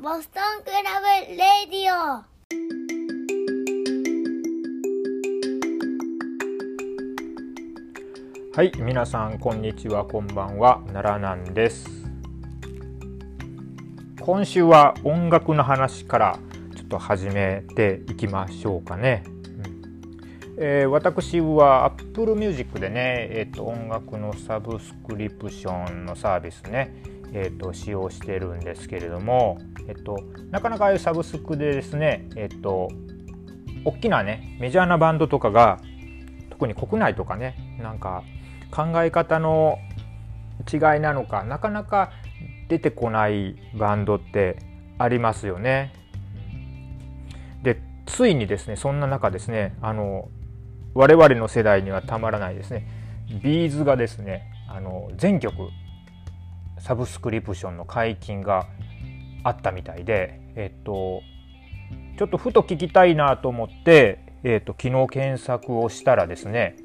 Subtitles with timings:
[0.00, 2.22] ボストンクラブレディオ。
[8.54, 10.82] はい皆さんこんにちはこんばんは。
[10.92, 11.88] 奈良なんです。
[14.20, 16.38] 今週は音楽の話から
[16.76, 20.54] ちょっと始めていきましょうかね、うん。
[20.58, 30.16] えー、私は Apple Music でね、えーと、音楽のサブスクリプションのサービスねえーと、使用してるんですけれども、えっと、
[30.50, 32.88] なかなかああいうサブスクでですね、えっと、
[33.84, 35.78] 大きなねメジャーなバンドとかが
[36.50, 38.24] 特に国内とかねなんか
[38.70, 39.78] 考え方の
[40.70, 42.12] 違いなのかなかなか
[42.68, 44.58] 出てこないバンドって
[44.98, 45.92] ありますよね。
[47.62, 50.28] でついにですねそんな中ですねあの
[50.94, 52.86] 我々の世代にはたまらないですね
[53.42, 55.70] ビーズがですねあの全曲
[56.80, 58.66] サブスクリプションの解禁が
[59.44, 61.22] あったみたいで、えっと、
[62.18, 66.76] ちょっとふと聞きたいなと思って、えっと、昨日検索をしたらですね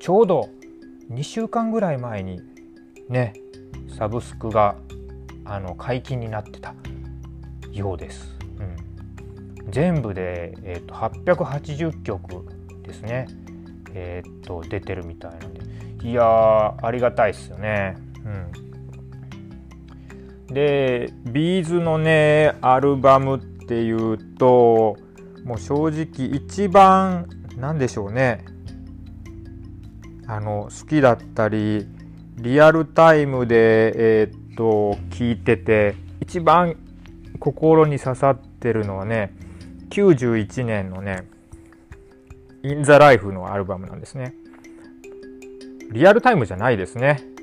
[0.00, 0.48] ちょうど
[1.10, 2.40] 2週間ぐらい前に
[3.08, 3.34] ね
[3.96, 4.76] サブスクが
[5.44, 6.74] あの解禁になってた
[7.70, 8.36] ようです。
[8.58, 12.46] うん、全部で、えーと、880曲
[12.82, 13.26] ですね、
[13.92, 17.96] えーと、出てるみたいなんでいやありがたいですよね。
[18.24, 18.28] う
[18.60, 18.73] ん
[20.54, 24.96] でビーズのねアルバムっていうと
[25.44, 28.44] もう正直一番何でしょうね。
[30.26, 31.86] あの好きだったり
[32.36, 36.76] リアルタイムでえー、っと聞いてて一番
[37.38, 39.34] 心に刺さってるのはね
[39.90, 41.28] 91年のね
[42.64, 44.34] 「イン・ザ・ライフ」のアルバムなんですね。
[45.90, 47.33] リアルタイムじゃないですね。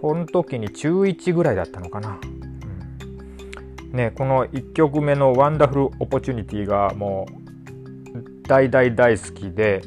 [0.00, 2.18] この時に中1ぐらいだったのかな。
[3.90, 7.38] うん、ね、この1曲目の「ワンダフル・オポチュニティ」がもう
[8.46, 9.82] 大大大好きで、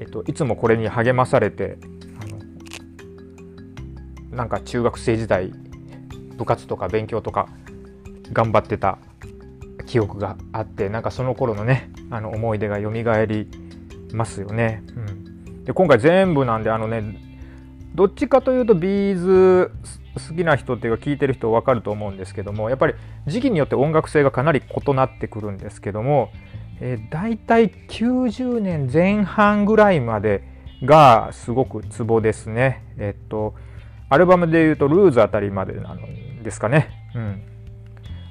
[0.00, 1.78] えっと、いつもこれに励まされて
[4.30, 5.52] なんか中学生時代
[6.36, 7.48] 部活とか勉強とか
[8.32, 8.98] 頑張ってた
[9.86, 13.48] 記憶があってなんかその頃のねあの思い出が蘇り
[14.12, 14.82] ますよね。
[14.96, 17.35] うん、で今回全部なんであのね
[17.96, 19.72] どっちかというとビーズ
[20.14, 22.94] 好きな人っていうか聞いてる人分かると思うんですけどもやっぱり
[23.26, 26.30] 時期によって音楽性がかなり異なってくるんですけども、
[26.80, 30.42] えー、大体90年前半ぐらいまで
[30.84, 32.84] がすごくツボですね。
[32.98, 33.54] えっと
[34.10, 36.06] アルバムでいうとルーズあたりまでなの
[36.42, 36.90] ですかね。
[37.14, 37.42] うん、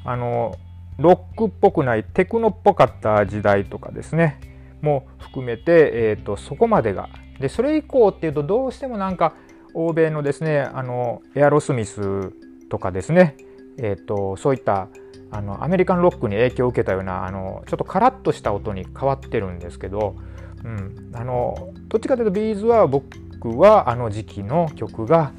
[0.06, 0.56] あの
[1.00, 4.40] ロックっぽくないテクノっぽかった時代とかですね
[4.82, 7.10] も含めて、えーとそこまでが
[7.40, 9.34] でそれ以降っていうとどうしてもなんか
[9.76, 12.32] 欧米のですねあのエアロスミス
[12.70, 13.36] とかですね、
[13.78, 14.88] えーと、そういった
[15.32, 20.16] あのアメリカンロックに影響を受けたようなあのちょっとカラッとした音に変わってるんですけど、
[20.64, 25.34] うん、あのどっちかというとビーズは僕はあの時期の曲が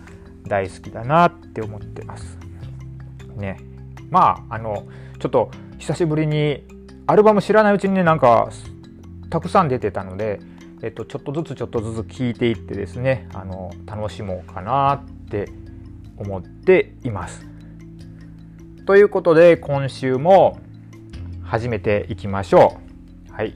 [0.46, 2.38] 大好きだなって思ってます。
[3.36, 3.58] ね、
[4.10, 4.86] まああの
[5.18, 6.64] ちょっと久しぶりに
[7.06, 8.50] アルバム知らないうちにねなんか
[9.30, 10.40] たくさん出てたので
[10.82, 15.48] えっと、ちょっとずつちょっとずつ聞いていってですねあの楽しもうかなって
[16.18, 17.46] 思っています。
[18.84, 20.60] ということで今週も
[21.42, 22.78] 始めていきましょ
[23.30, 23.32] う。
[23.32, 23.54] はい、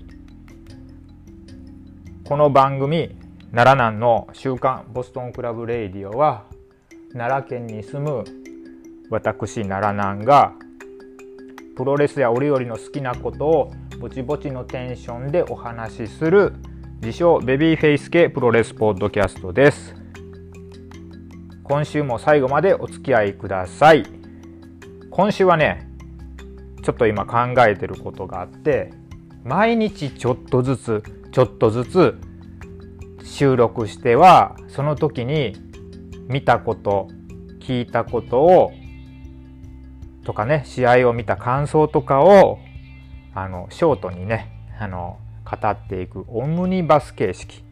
[2.24, 3.16] この番組
[3.52, 6.44] 奈良南の週刊ボストンクラブレイディオは
[7.12, 8.24] 奈良県に住む
[9.10, 10.52] 私奈良南が
[11.76, 16.54] プロレスや折々の好きなことをぼちぼちのテンションでお話しする
[17.02, 19.94] 自称ベビーフェイス系プロレスポッドキャストです。
[21.64, 24.04] 今週も最後までお付き合いください。
[25.10, 25.88] 今週はね
[26.82, 28.92] ちょっと今考えてることがあって
[29.44, 31.02] 毎日ちょっとずつ
[31.32, 32.18] ちょっとずつ
[33.24, 35.56] 収録してはその時に
[36.28, 37.08] 見たこと
[37.60, 38.72] 聞いたことを
[40.26, 42.58] とかね試合を見た感想とかを
[43.34, 45.18] あのショートにねあの
[45.50, 47.64] 語っていくオムニバス形式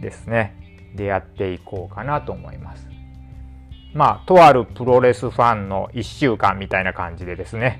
[0.00, 0.56] ですね。
[0.94, 2.88] でやっていこうかなと思います。
[3.94, 7.78] まあとあるプロレスファンの1週間みたいな感じでですね。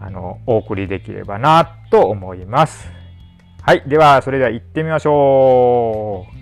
[0.00, 2.90] あのお送りできればなと思います。
[3.62, 6.41] はいではそれでは行ってみましょう。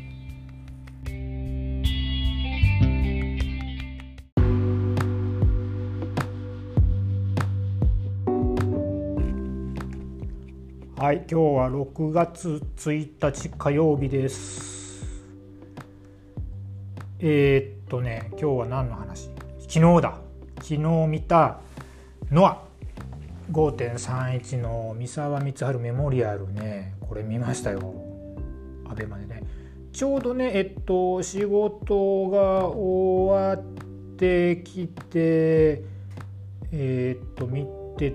[11.02, 15.06] はい、今日は6月1日火曜日です。
[17.20, 19.30] えー、っとね、今日は何の話？
[19.60, 20.18] 昨日だ。
[20.56, 21.60] 昨日見た、
[22.30, 22.64] ノア
[23.50, 27.94] 5.31の三沢光晴メモリアルねこれ見ましたよ
[28.86, 29.42] アベマでね
[29.94, 35.82] ちょうどねえっと仕事が終わってきて
[36.72, 37.66] えー、っと見
[37.96, 38.14] て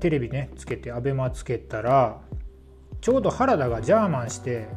[0.00, 2.20] テレビねつけてアベマつけたら
[3.00, 4.68] ちょうど原田がジャーマンして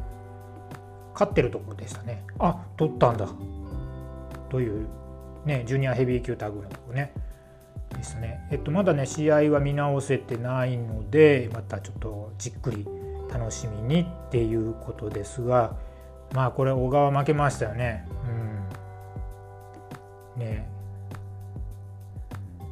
[1.12, 2.24] 勝ってるところでしたね。
[2.38, 3.28] あ取ったんだ。
[4.50, 4.86] という
[5.44, 7.12] ねジュニアヘビー級タグのとこね。
[7.94, 8.48] ですね。
[8.50, 12.86] えっとまだね試合は見直せてないのでまたちょっとじっくり
[13.32, 15.76] 楽しみにっていうことですが
[16.32, 18.06] まあこれ小川負けましたよね。
[20.36, 20.40] うん。
[20.40, 20.68] ね。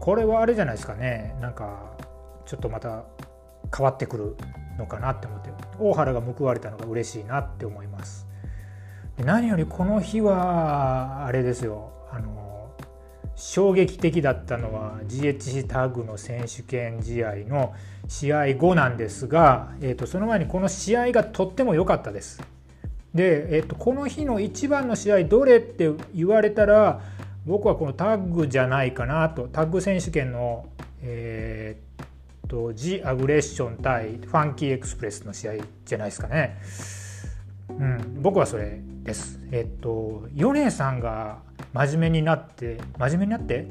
[0.01, 1.37] これはあれじゃないですかね。
[1.41, 1.92] なんか
[2.47, 3.05] ちょっとまた
[3.75, 4.37] 変わってくる
[4.79, 8.27] のかなって思って大原が報われたのが嬉しいなって思います。
[9.17, 11.93] で何よりこの日はあれですよ。
[12.11, 12.75] あの
[13.35, 17.75] 衝撃的だったのは GHC タッグの選手権試合の
[18.07, 22.43] 試合後なんですが、えー、とその前にこの試合がとっても良かったです。
[23.15, 27.01] で、えー、とこの日の一番の試合どれって言われたら
[27.47, 30.67] 僕はこのタッグじゃないかなとタッグ選手権の
[31.03, 32.05] えー、
[32.53, 35.53] とジ・アグレッション対ファンキーエクスプレスの試合
[35.87, 36.61] じゃないですかね。
[37.71, 39.41] うん、僕はそれです。
[39.51, 41.39] えっと米さんが
[41.73, 43.67] 真面目になって真面目になって？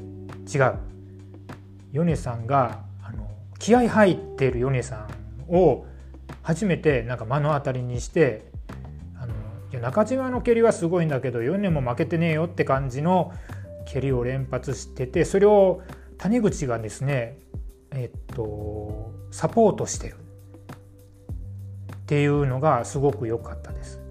[0.52, 0.74] 違う
[1.92, 3.30] 米さんがあの
[3.60, 5.06] 気合入ってる米さ
[5.48, 5.86] んを
[6.42, 8.46] 初めてなんか目の当たりにして
[9.16, 9.34] あの
[9.70, 13.32] いや中島の蹴りはすごいんだけど米も負けてねえよって感じの
[13.86, 15.82] 蹴りを連発しててそれを
[16.18, 17.38] 谷口がですね
[17.94, 20.16] えっとサポートしてる
[21.94, 24.02] っていうのがすごく良かったです。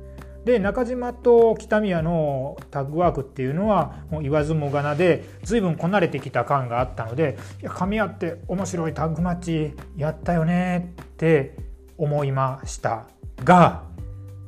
[0.45, 11.55] で中島と北宮のタッグワークっていうのはもう言わずもがなで随分こなれてきた感があったのでいや噛み合って面白いタッグマッチやったよねって
[11.97, 13.05] 思いました
[13.43, 13.83] が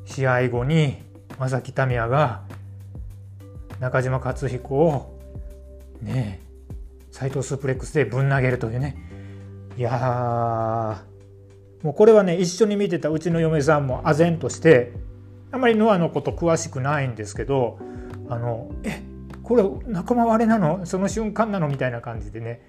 [0.06, 0.98] 試合後に
[1.38, 2.42] 正木民也が
[3.80, 5.20] 中島克彦を
[6.02, 6.40] ね
[7.12, 9.13] 斎藤スープレックスでぶん投げるというね
[9.78, 11.02] いや
[11.82, 14.94] もうこれはね一緒に見てたうちの嫁さんも唖然として
[15.52, 17.80] あまりノアのこと詳しくないんですけど
[18.30, 19.02] あのえ
[19.44, 20.86] これ仲間割れなの？
[20.86, 21.68] その瞬間なの？
[21.68, 22.62] みたいな感じでね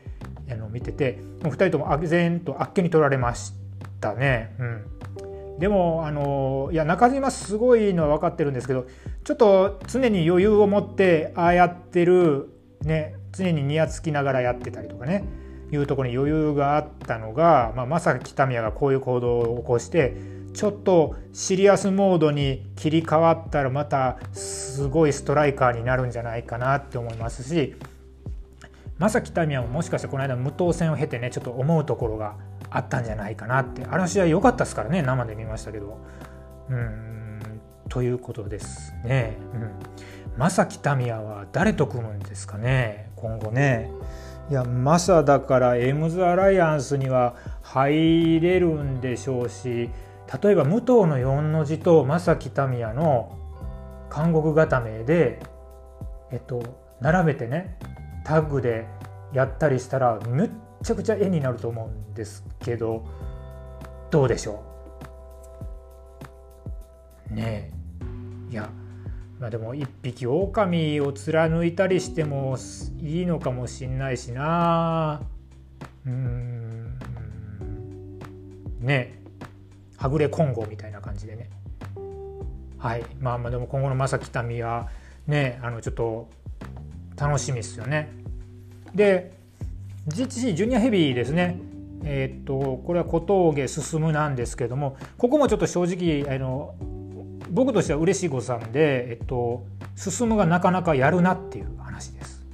[0.51, 3.53] あの見ててもう2人とも唖然とあっけに取られまし
[4.01, 4.55] たね。
[4.59, 5.59] うん。
[5.61, 8.87] でもあのいや中島すごいのは分かってるんですけど
[9.23, 12.51] ちょっと常に余裕を持ってああやってる
[12.83, 15.25] ね常ににやつきながらやってたりとかね。
[15.75, 20.17] いうところに余裕があったのが、まあ、まさか北宮がこういう行動を起こして
[20.53, 27.75] ちょっとシリアスモードに切り替わったらまたすごいストライカーになるんじゃないかなって思いますし
[28.99, 32.37] 正木民也ももしかしてこの間無党戦を経てねちょっと思うところが
[32.71, 35.99] あったんじゃないかなってあの試合良かったですからね生で見ましたけど。
[36.71, 37.61] うん
[37.91, 39.37] ということですね。
[39.53, 39.71] うん
[40.37, 43.91] 正木民也は誰と組むんですかね今後ね。
[44.51, 49.91] いやマサだからエムズアライアンスには入れるんでしょうし
[50.43, 53.39] 例えば武藤の4の字と正木民也の
[54.15, 55.41] 監獄固めで、
[56.31, 56.63] えっと、
[57.01, 57.79] 並べてね
[58.25, 58.87] タッグで
[59.33, 60.51] やったりしたらめっ
[60.83, 63.05] ちゃくちゃ絵になると思うんですけど
[64.11, 64.63] どうでしょ
[67.31, 67.35] う？
[67.35, 67.73] ね
[68.51, 68.53] え。
[68.53, 68.69] いや
[69.45, 72.57] まあでも一匹狼を貫いたりしても
[73.03, 75.21] いいのかもしんないしな。
[76.07, 76.99] うん。
[78.81, 79.21] ね。
[79.99, 81.51] はぐれ混合みたいな感じでね。
[82.79, 83.05] はい。
[83.21, 84.89] まあまあでも今後の正木民は
[85.27, 86.31] ねあのちょっと
[87.15, 88.15] 楽しみですよね。
[88.95, 89.35] で
[90.09, 91.59] GTC ジュニアヘビーですね。
[92.03, 96.75] えー、っとこれは小峠進なんですけどもここもちょっと正直あの
[97.55, 102.45] 僕としては嬉しい誤算で、えっと、進むがなかなかやるなっていう話です。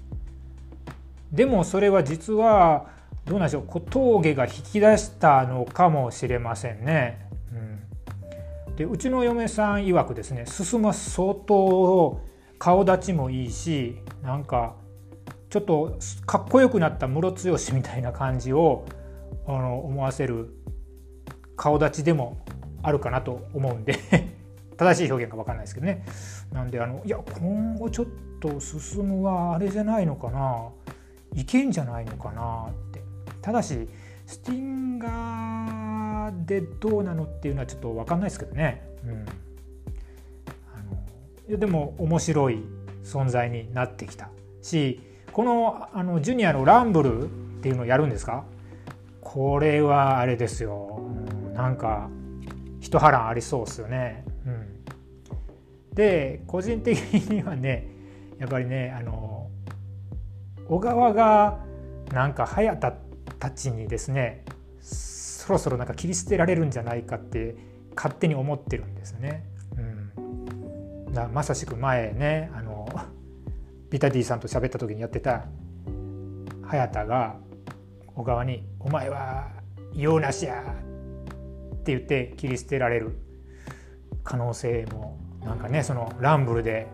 [1.33, 2.91] でもそれは実は
[3.25, 7.31] どうなんでしょう小峠が引き出したのかもしれませんね。
[8.69, 12.21] うん、でうちの嫁さん曰くですね進は相当
[12.59, 14.75] 顔立ちもいいしなんか
[15.49, 18.85] ちょっとかっこよくなったムロツヨシみたいな感じを
[19.47, 20.51] あの思わせる
[21.57, 22.45] 顔立ちでも
[22.83, 23.95] あるかなと思うんで
[24.81, 26.03] 正しい表現か分かんないですけどね。
[26.53, 28.07] なんであのいや今後ちょっ
[28.41, 30.69] と進むはあれじゃないのかな。
[31.35, 33.03] いけんじゃないのかなって。
[33.43, 33.89] ただし
[34.27, 40.97] スティンガーでどうなのっていうのはちょっと分かんないですけどね、うん、あの
[41.49, 42.65] いやでも面白い
[43.05, 44.31] 存在になってきた
[44.63, 45.01] し
[45.33, 47.27] このあのジュニアのランブルっ
[47.61, 48.45] ていうのをやるんですか？
[49.21, 51.01] これはあれですよ、
[51.47, 52.09] うん、なんか
[52.81, 54.25] 一波乱ありそうですよね。
[55.95, 56.99] で個人的
[57.31, 57.89] にはね
[58.39, 59.51] やっぱりねあの
[60.69, 61.59] 小川が
[62.13, 62.93] なんか早田
[63.39, 64.45] たちにですね
[64.81, 67.57] そろそろなんか切り捨てられるんじゃないかって
[67.97, 69.45] 勝手に思ってるんですね。
[69.77, 69.81] う
[71.11, 72.89] ん、だまさしく前ねあの
[73.91, 75.47] ビタディさんと喋った時にやってた
[76.63, 77.37] 早田が
[78.15, 79.51] 小川に「お前は
[79.93, 80.63] 用なしや!」
[81.75, 83.19] って言って切り捨てられる
[84.23, 86.89] 可能性もなんかねそのランブルで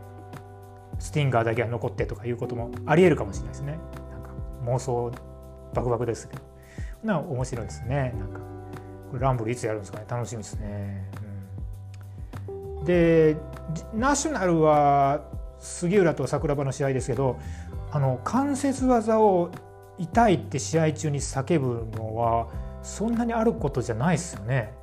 [0.98, 3.78] スティンガーだけが残ってとかいうこともありえるかもしれないですね。
[4.10, 4.30] なんか
[4.64, 5.12] 妄想
[5.74, 6.42] バクバクですけど
[7.04, 8.40] な面白いですねなんか
[9.10, 11.04] これランブルいつやるんですかね楽しみですね。
[12.48, 13.36] うん、で
[13.94, 15.22] ナショナルは
[15.58, 17.38] 杉浦と桜庭の試合ですけど
[17.90, 19.50] あの関節技を
[19.98, 22.48] 痛いって試合中に叫ぶのは
[22.82, 24.74] そんなにあることじゃないですよね。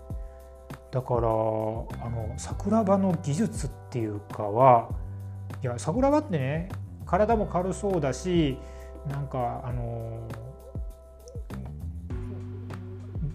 [0.94, 4.90] だからあの桜庭の技術っていうかは
[5.64, 6.70] いや桜庭ってね
[7.08, 8.60] 体も軽そうだし
[9.10, 10.28] なんかあの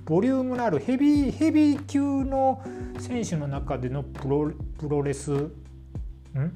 [0.04, 2.62] ボリュームのあるヘビーヘビー級の
[3.00, 5.50] 選手の中でのプロプロレスん？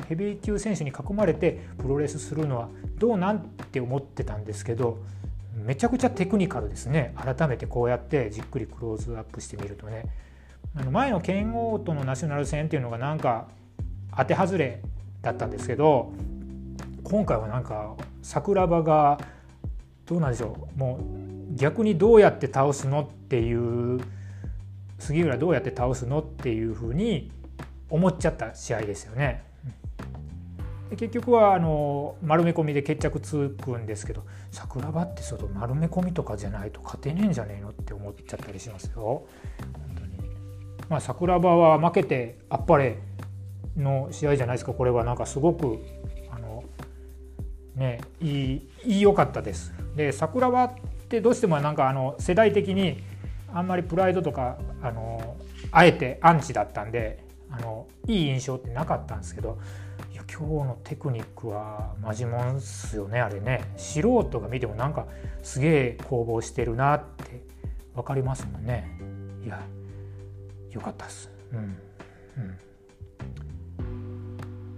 [0.07, 2.69] ヘビー級選手に囲まれてプロレスするのは
[2.99, 5.03] どうなんて思ってたんですけど
[5.57, 7.13] めちゃくちゃテクニカルですね。
[7.17, 10.05] 改めてこうやってじっくりクローズアップしてみるとね。
[10.75, 13.49] あの前の剣王とのナショナル戦っていうのがなんか
[14.17, 14.83] 当て外れ
[15.21, 16.13] だったんですけど
[17.05, 19.19] 今回はなんか桜庭が
[20.07, 24.01] どうなんでしょうもう逆にどうやって倒すのっていう
[24.99, 27.31] 杉浦どうやって倒すのっていうふうに
[27.91, 29.45] 思っちゃった試合ですよね。
[30.89, 39.27] で結局はあの丸め込みで決着つくんですけど桜庭ってその丸め込みとかじゃないと勝てねえんじゃねえのって思っちゃったりしますよ。
[40.89, 42.99] まあ、桜庭は負けてあっぱれ
[43.77, 44.73] の試合じゃないですか。
[44.73, 45.79] これはなんかすごく
[46.31, 46.65] あの
[47.75, 49.73] ねいいいい良かったです。
[49.97, 50.75] で桜庭っ
[51.09, 53.03] てどうしてもなんかあの世代的に
[53.53, 55.37] あんまりプライドとかあの
[55.71, 59.59] あえてアンチだったんであのいい印象ってなかったんですけど
[60.13, 63.63] いや今日のテクニックはマジモンっすよねあれね。
[63.77, 65.07] 素人が見てもなんか
[65.43, 67.43] すげえ攻防してるなって
[67.95, 68.99] 分かりますもんね。
[69.45, 69.63] いや
[70.73, 71.31] よかったっす。
[71.53, 71.59] うん。
[71.59, 71.63] う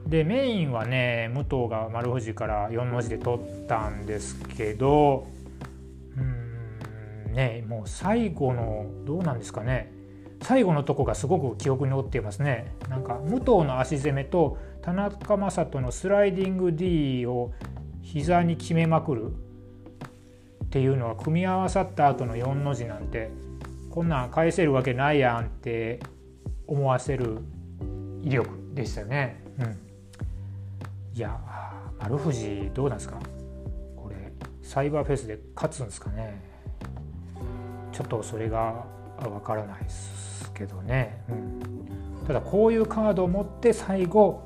[0.07, 0.11] ん。
[0.11, 5.27] でメインはね武藤が丸藤から4の字で取ったんですけど
[6.17, 9.93] うんねもう最後のどうなんですかね。
[10.43, 12.75] 最後のとこがすごく記憶に残っていますね。
[12.91, 17.53] なんか武藤の足攻めと田中将人のスライディング D を
[18.03, 19.33] 膝に決めまくる
[20.67, 23.31] っていうのは組み合わさった後の4の字なんて
[23.95, 26.01] こんなん返せるわけないやんって
[26.67, 27.39] 思わせる
[28.25, 29.41] 威力でしたよね。
[29.61, 29.79] うん、
[31.17, 31.41] いや
[32.01, 33.21] 丸藤どうなんですか？
[33.95, 34.33] これ
[34.63, 36.43] サイバーフェスで勝つんですかね？
[37.93, 38.85] ちょっとそれが
[39.21, 41.33] わからないですけどね、う
[42.25, 44.43] ん、ただこういうカードを持って最後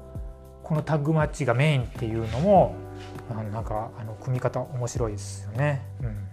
[0.62, 2.74] このタッグマッチがメインっていうのも
[3.30, 5.86] なんかあの組み方面白いですよね。
[6.02, 6.28] うん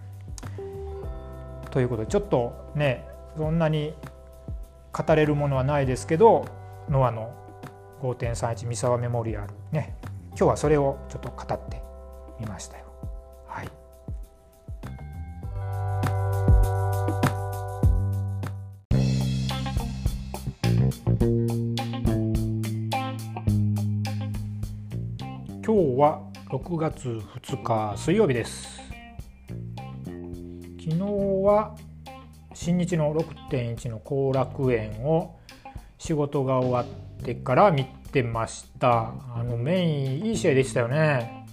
[1.70, 3.06] ということでちょっとね
[3.36, 3.94] そんなに
[4.92, 6.46] 語れるものはないですけど
[6.88, 7.34] ノアの
[8.00, 9.96] 5.31三沢メモリアルね
[10.30, 11.82] 今日はそれをちょっと語って
[12.38, 12.84] みましたよ。
[13.46, 13.70] はい
[25.64, 28.85] 今日は6月2日水曜日です
[30.88, 31.02] 昨日
[31.44, 31.74] は
[32.54, 35.36] 新日の6.1の後楽園を
[35.98, 39.12] 仕事が終わってから見てました。
[39.34, 39.86] あのメイ
[40.22, 41.44] ンいい試合でしたよね。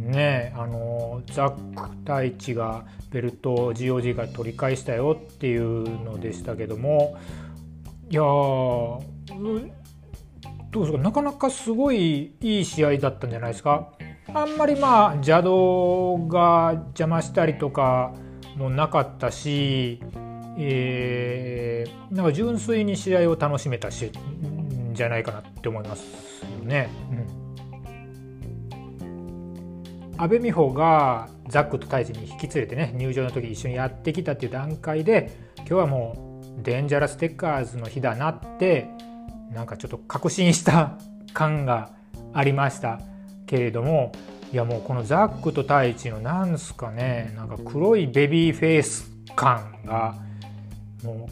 [0.00, 7.16] ねあのザック太一がベルトを GOG が取り返したよっていうのでしたけども。
[8.10, 9.00] いやど
[10.74, 10.98] うですか？
[10.98, 13.92] なかなかすごいいい試合だったんじゃないですか？
[14.34, 18.12] あんまりまあ邪道が邪魔したりとか
[18.56, 20.00] もなかったし、
[20.58, 24.10] えー、なんか純粋に試合を楽しめたし
[24.92, 26.04] じゃないかなって思います
[26.42, 26.88] よね。
[30.14, 38.88] うん、阿部美穂がザックと太一に引き連れてね入場の時一緒にやってきたっていう段階で今日はもうデンジャラステッカーズの日だなって
[39.52, 40.98] なんかちょっと確信した
[41.34, 41.90] 感が
[42.32, 43.00] ありました
[43.46, 44.12] けれども
[44.52, 50.14] いやもうこのザックと太一のなんすかねなんか黒いベビーフェイス感が
[51.02, 51.28] も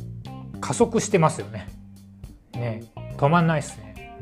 [0.56, 1.68] う加速してますよね。
[2.52, 2.84] ね
[3.16, 4.18] 止まんないっすね。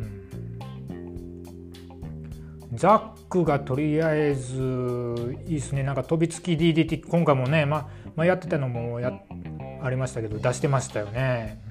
[2.71, 9.13] うん、ザックがとりあえずいいですねなんか飛びつき DDT 今回もね、ままあ、やってたのもや
[9.83, 11.63] ありましたけど出してましたよね。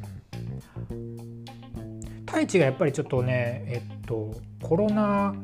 [2.25, 5.35] 太一がやっぱりちょっとねえっとコロナ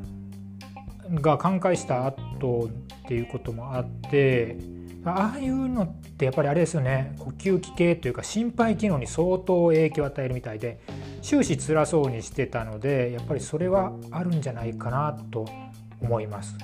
[1.14, 2.68] が寛解した後
[3.04, 4.56] っていうこともあって
[5.04, 5.86] ああいうのっ
[6.16, 10.80] てやっぱりあれですよね呼吸器系というか心肺機能に相当影響を与えるみたいで
[11.22, 15.46] 終始辛そうにしてたのでやっぱりそれはあるんじゃないかなと
[16.00, 16.56] 思います。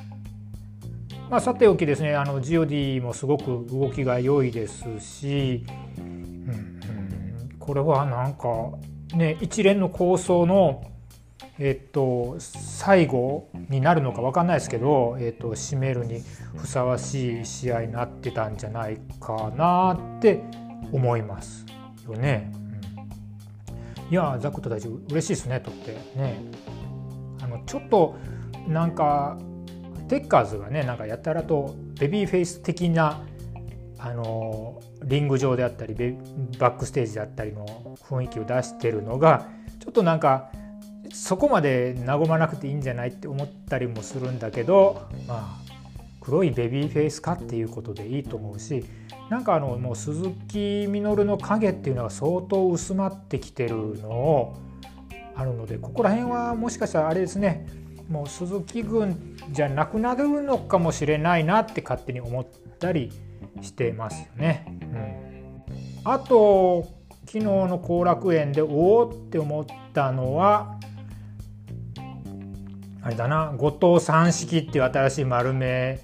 [1.31, 5.65] まあ、さておきですねあの GOD もすごく動きが良いですし、
[5.99, 8.49] うん、うん、これはなんか
[9.17, 10.85] ね一連の構想の
[11.59, 16.23] えっと、最後になるのか分かんないですけど、えっと、締めるに
[16.57, 20.43] ふさわしい試合になってたんじゃないかなって
[20.93, 21.65] 思います
[22.07, 22.53] よね。
[24.07, 26.41] うん、いやザクと大丈夫嬉しいですねとってね。
[27.43, 28.17] あのちょっと
[28.67, 29.39] なんか
[30.09, 33.27] テッカーズがねなんかやたらとベビーフェイス的な
[33.99, 35.95] あのリング上であったり
[36.59, 39.49] バックステージであったりの雰囲気を出してるのが
[39.81, 40.51] ちょっとなんか
[41.15, 45.75] そこまで和まなくていいんじゃないって思ったりもするんだけどまあ
[46.21, 48.85] 黒いベビーフェイスかっていうことでいいと思うし
[49.31, 54.57] なんかあのもう鈴木みのるの影っていうのが相当薄まってきてるのを
[55.37, 57.67] あるのでここら辺はもしかしたらあれですね
[58.09, 62.47] もう鈴木軍じゃなくなるのかもしれないなって勝手に思っ
[62.79, 63.13] たり
[63.63, 64.67] してますよね。
[66.05, 66.87] うん、あと
[67.27, 70.79] 昨日の後楽園でおおって思ったのは
[73.05, 73.53] あれだな。
[73.59, 76.01] 後藤三式っていう新しい丸め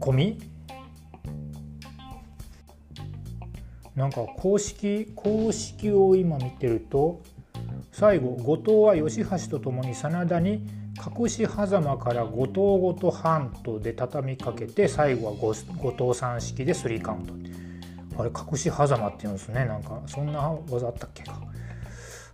[0.00, 0.38] 込み？
[3.94, 7.22] なんか公式公式を今見てると
[7.92, 10.66] 最後後藤は吉橋とともに真田に
[11.18, 17.26] 隠し狭間から後藤ごと半島で畳みかけて最後は後藤三式でスリーカウン
[18.14, 19.66] トあれ隠し狭間っていうんですね。
[19.66, 21.38] なんかそんな技あったっけか。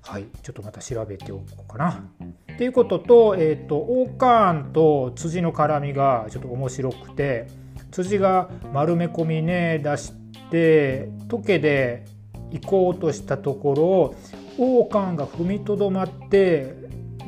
[0.07, 2.05] はいちょっとまた調べておこうかな。
[2.53, 7.49] っていうことと,、えーと、オーカーンと辻の絡みがちょっと面白くて
[7.91, 10.13] 辻が丸め込みね出し
[10.51, 12.05] て時計で
[12.53, 14.15] 行こうとしたところを
[14.59, 16.75] オーカーンが踏みとどまって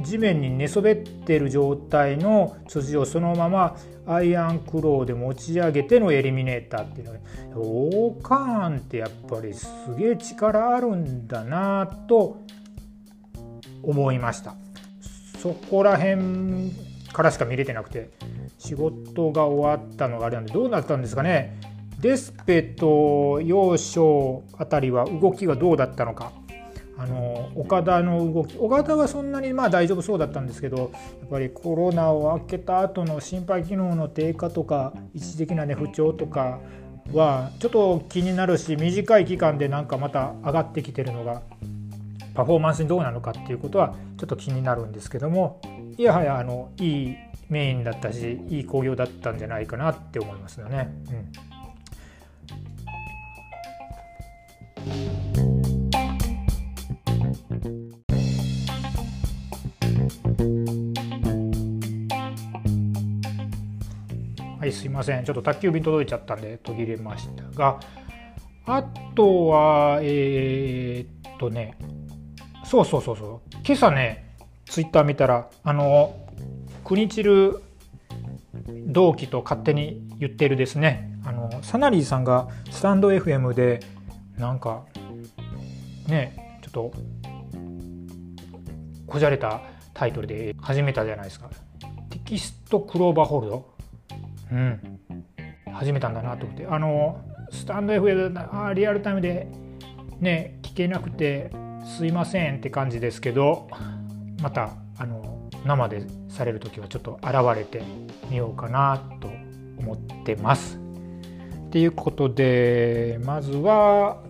[0.05, 7.19] 地面に寝そべってる状態の辻をそのままアイアンクローで持ち上げてのエリミネーターっていうのは
[7.57, 12.41] オーカーンってやっぱりすげえ力あるんだなと
[13.83, 14.55] 思いました。
[15.39, 16.73] そこら辺
[17.13, 18.11] からしか見れてなくて
[18.59, 21.61] 仕事が終わったのがあれなんでどうなったんですかね
[22.01, 26.33] デスペと幼少あたりは動きがどうだったのか
[26.97, 30.77] あの岡田の動き岡田はそんなにまあ大丈夫そうだったんですけど
[31.21, 36.61] やっぱりコロナを明けた後の心肺機能の低下とか一時的な、ね、不調とか
[37.13, 41.43] はちょっと気になるし短い期間でなんかまた上がってきてるのが
[42.39, 45.61] パフォーマンスにどうなのかっていうことはちょっと気になるんですけども
[45.97, 47.17] いやはやあのいい
[47.49, 50.89] メインだったしいい興行だったんじゃないかなって思いますよね。
[64.61, 65.25] はい、すいません。
[65.25, 67.81] ちょっと宅急便届いちゃったんで途切れましたが、
[68.65, 68.85] あ
[69.17, 71.77] とは、えー、っとね、
[72.69, 73.57] そうそうそうそう。
[73.65, 74.35] 今朝ね
[74.67, 76.15] ツイッター見たらあの
[76.85, 77.63] 国チル
[78.87, 81.19] 同期と勝手に言ってるですね。
[81.25, 83.81] あのサナリーさんがスタンド FM で
[84.37, 84.85] なんか
[86.09, 86.93] ねちょっと
[89.07, 89.63] こじゃれた
[89.95, 91.49] タイトルで始めたじゃないですか。
[92.11, 93.75] テキストクローバーホールド？
[94.53, 95.01] うん。
[95.73, 96.67] 始めたんだなと思って。
[96.67, 99.49] あのスタンド FM あリアルタイムで
[100.21, 101.51] ね聞けなくて
[101.97, 103.69] すいませんって感じですけど
[104.43, 107.83] またあの生でされる時はちょっと現れて
[108.31, 109.29] みようかなと
[109.79, 110.77] 思ってます。
[110.77, 114.23] っていうことでまずは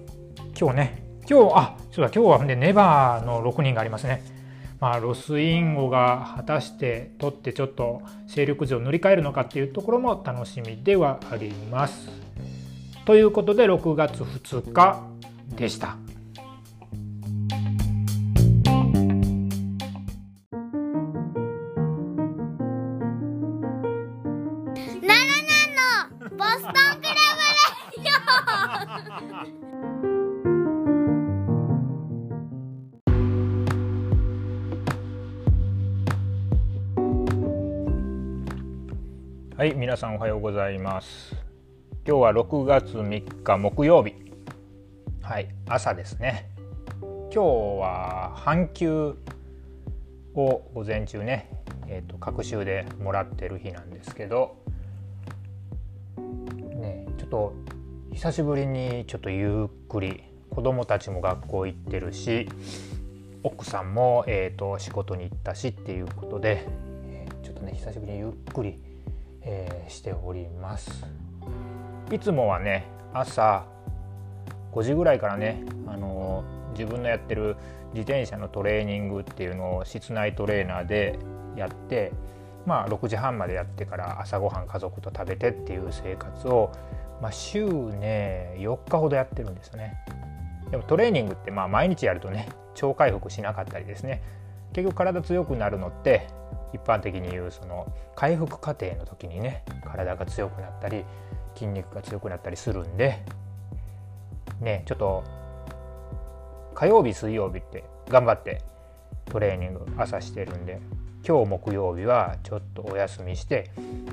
[0.58, 4.22] 今日ね今日あそうだ今日はねネバーの6人がありますね。
[4.80, 12.08] まあ、ロスインゴが果たして取ってちょっと勢力図を塗り替えるのかっていうところも楽しみではあります。
[13.04, 15.02] ということで6月2日
[15.56, 15.96] でした。
[39.98, 41.34] さんおはようございます。
[42.06, 44.14] 今日は6月3日木曜日。
[45.20, 46.48] はい、朝ですね。
[47.02, 47.42] 今日
[47.80, 49.16] は半休
[50.36, 51.50] を午前中ね、
[51.88, 54.58] えー、と各週でもらってる日なんですけど、
[56.16, 57.54] ね、ちょっと
[58.12, 62.48] 久しぶりにちょっとゆっくり子供たちも学校行ってるし
[63.42, 66.68] 奥さんも、えー、と仕事に行ったしっていうことで、
[67.10, 68.78] えーちょっとね久しぶりにゆっくり
[69.42, 71.06] えーしております。
[72.12, 73.64] いつもはね朝
[74.72, 77.56] 5時ぐらいからね、あのー自分のやってる
[77.92, 81.18] 自転車のトレーニングっていうのを室内トレーナーで
[81.56, 82.12] やって
[82.66, 86.70] まあ6時半までやってから朝ごはん家族と食べてっていう生活を、
[87.20, 89.98] まあ、週ね4日ほどやってるんですよね。
[90.70, 94.22] でもトレーニングってまあ毎日やるとね超回復しなかったりですね。
[94.72, 96.28] 結局体強くなるのって
[96.72, 101.04] 一般的に言うその回復過程の時にね体が強くなったり
[101.54, 103.22] 筋肉が強くなったりするんで
[104.60, 105.24] ねちょっと
[106.74, 108.62] 火曜日水曜日って頑張って
[109.26, 110.80] トレーニング朝してるんで
[111.26, 113.70] 今日木曜日はちょっとお休みして、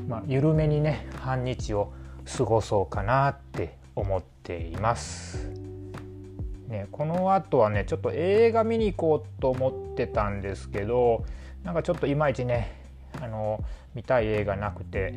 [0.07, 1.93] まあ、緩めにね半日を
[2.37, 5.49] 過ごそうかなって思っています。
[6.67, 11.23] ね、この後はねちょっと映画見に行こうと思ってたんですけど
[11.65, 12.71] なんかちょっといまいちね
[13.19, 13.61] あの
[13.95, 15.15] 見たい映画なくて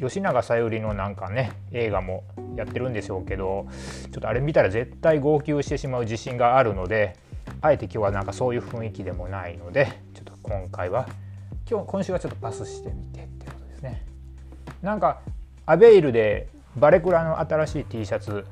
[0.00, 2.22] 吉永小百合のなんかね映画も
[2.56, 3.66] やってるんでしょうけど
[4.12, 7.16] ちょっとあれ見たら絶対号泣してしまう自信があるので
[7.60, 11.08] あえて今日はなんかそういう雰囲気でもないのでちょっと今回は
[11.68, 14.06] 今日今週はちょっとパスしてみてってことですね。
[14.82, 15.20] なんか
[15.66, 18.46] アベイルでバレクラの新しい T シャツ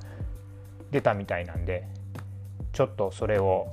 [0.90, 1.86] 出たみたいなんで
[2.72, 3.68] ちょっとそれを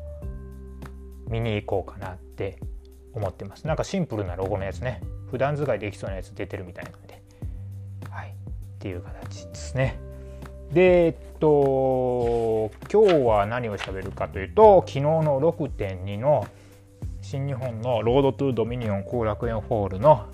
[1.27, 2.59] 見に行こうかなって
[3.13, 3.67] 思ってます。
[3.67, 5.01] なんかシンプルなロゴのやつね。
[5.29, 7.21] 普段使いできそうなやつ出てるみたいなんで。
[8.09, 8.29] はい。
[8.29, 8.33] っ
[8.79, 9.99] ていう形ですね。
[10.73, 16.47] でえっと今日は何を喋るかというと昨日の6.2の
[17.21, 20.25] 新日本のロードトゥドミニオン後楽園ホールの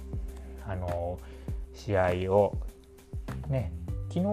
[0.65, 1.19] あの
[1.73, 2.57] 試合を
[3.49, 3.73] ね
[4.07, 4.25] 昨日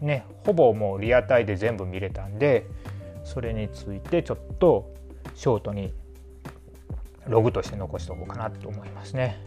[0.00, 2.66] ねほぼもうリアタイで全部見れたんで
[3.24, 4.92] それについてちょっと
[5.34, 5.94] ショートに
[7.28, 9.40] ログとして残しておこうかなと思いますね。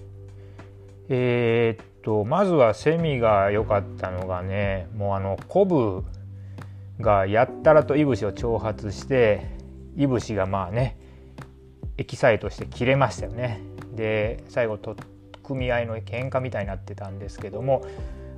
[1.10, 6.04] えーっとまずはセミが良かったのがねもうあのコブ
[7.00, 9.48] がやったらといぶしを挑発して
[9.96, 10.98] いぶしがまあね
[11.98, 13.62] エキサイトして切れましたよね。
[13.96, 14.96] で最後と
[15.44, 17.82] 組合の喧嘩みたいになってたんですけども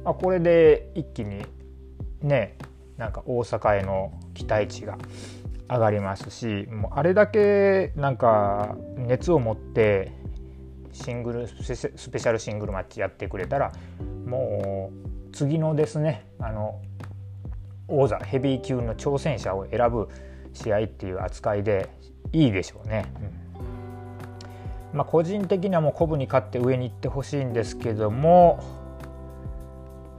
[0.06, 1.46] あこれで一気に
[2.22, 2.58] ね
[2.98, 4.98] なんか大阪への期待値が
[5.72, 10.12] 上がりますしもうあれだけなんか熱を持って
[10.92, 13.72] シングルスペシャルシングルマッチやってくれたら
[14.26, 14.92] も
[15.30, 16.82] う次のですねあの
[17.88, 20.10] 王座ヘビー級の挑戦者を選ぶ
[20.52, 21.90] 試合っていう扱いで
[22.34, 23.06] いいでしょうね。
[23.22, 23.42] うん
[24.94, 28.81] まあ、個人的にはもうコブに勝って上に行ってほしいんですけども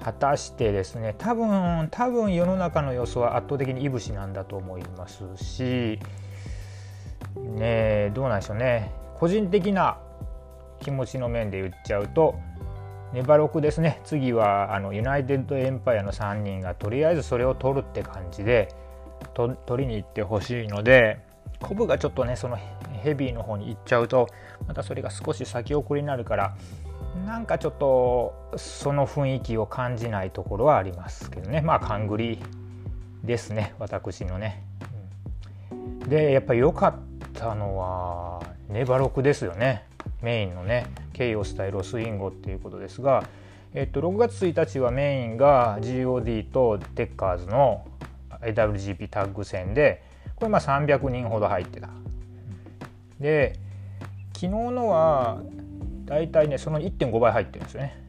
[0.03, 5.99] 果たしてですね多分多分世の中の予想は圧倒的にいぶしなんだと思いますし
[7.37, 8.93] ねどうなんでしょうね。
[9.19, 9.99] 個人的な
[10.81, 12.35] 気持ちの面で言っちゃうと
[13.13, 14.01] ネバロクですね。
[14.05, 18.69] 次はあのユナイテッドエンパイアの3人がとりあえずそれを取るって感じで
[19.35, 21.21] と取りに行ってほしいので
[21.61, 22.57] コブがちょっとねその
[23.03, 24.29] ヘビーの方に行っちゃうと
[24.67, 26.57] またそれが少し先送りになるから
[27.27, 31.61] なんかちょっとその雰囲気を感じないところはありますけどね。
[31.61, 32.39] まあ勘繰り
[33.23, 33.75] ですね。
[33.79, 34.65] 私のね。
[36.09, 36.95] でやっぱり良かっ
[37.35, 39.85] たのはネバロクですよね。
[40.23, 40.87] メインのね。
[41.13, 43.25] ケイオス対ロスインゴっていうことですが、
[43.75, 47.87] えっと、6月1日はメインが GOD とテッカーズの
[48.41, 50.03] AWGP タッグ戦で
[50.35, 51.89] これまあ300人ほど入ってた。
[53.21, 53.59] で
[54.35, 55.39] 昨日のは
[56.05, 58.03] 大体ねその1.5倍入ってるんですよね。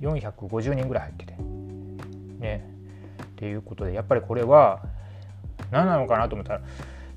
[0.00, 1.34] 450人ぐらい入ってて。
[2.38, 2.70] ね。
[3.22, 4.82] っていうことでやっぱりこれは
[5.70, 6.60] 何なのかなと思ったら、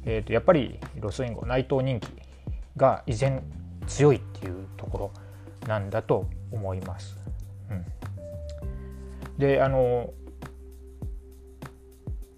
[0.06, 2.08] えー、とやっぱりロスインゴ内藤人気
[2.78, 3.44] が依然
[3.88, 7.18] 強いっていうところなんだと思います。
[7.70, 10.14] うん、であの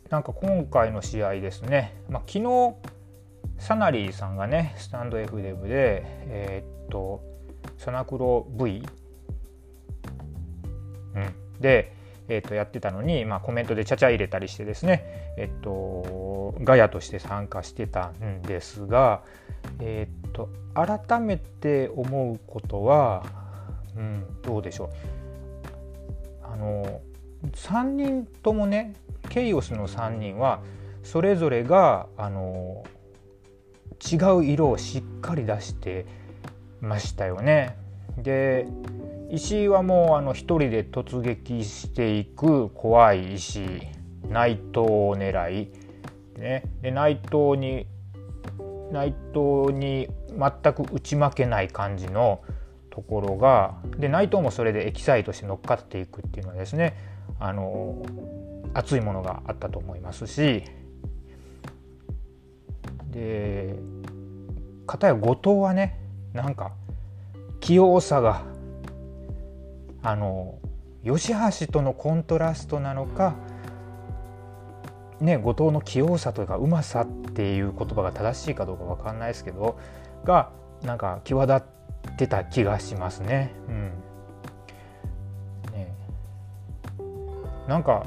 [0.09, 2.75] なんか今回の試合ですね、まあ、昨日
[3.57, 7.21] サナリーさんがねスタンド F デブでえーと
[7.77, 8.83] サナクロ V
[11.15, 11.93] うん、で、
[12.27, 19.23] えー、とやってたのに、まあ、コメントでちゃちゃ入れたりしてですね、えっと、ガヤとして参加してたんですが、
[19.79, 23.23] えっと改めて思うことは、
[23.95, 24.89] うん、どうでしょう。
[26.43, 27.01] あの
[27.53, 28.93] 3人ともね
[29.29, 30.61] ケイオスの3人は
[31.03, 32.83] それぞれがあの
[34.11, 36.05] 違う色をしっかり出して
[36.81, 37.77] ましたよね。
[38.17, 38.67] で
[39.29, 43.81] 石井はもうあの一人で突撃していく怖い石
[44.29, 45.71] 内藤を狙い、
[46.37, 47.87] ね、で内藤に
[48.91, 52.41] 内藤に全く打ち負けない感じの
[52.91, 56.95] ところがで内藤もそれでエキサイトして乗っかっていくっていうのはですね
[57.39, 58.05] あの
[58.73, 60.63] 熱いものがあったと思いますし。
[63.15, 63.75] で
[64.85, 65.97] 片や後藤はね
[66.35, 66.73] なんか
[67.61, 68.43] 器用さが
[70.03, 70.59] あの
[71.03, 73.35] 吉橋とのコントラストなのか
[75.21, 79.79] ね後藤の器用さというかうまさっていう言葉が正しいかどうか分かんないですけど
[80.25, 80.51] が
[80.83, 81.57] なんか際立
[82.11, 83.53] ってた気がしますね。
[83.67, 83.91] うん
[85.71, 85.93] ね
[87.67, 88.05] なんか